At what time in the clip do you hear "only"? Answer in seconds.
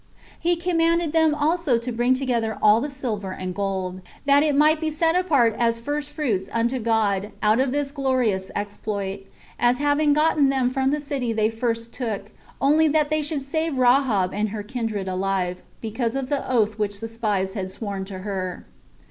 12.59-12.87